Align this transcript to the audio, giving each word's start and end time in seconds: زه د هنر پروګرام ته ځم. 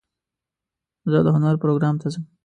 زه 1.11 1.17
د 1.25 1.27
هنر 1.35 1.55
پروګرام 1.63 1.95
ته 2.01 2.07
ځم. 2.13 2.23